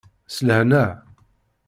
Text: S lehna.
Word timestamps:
S 0.35 0.37
lehna. 0.47 0.83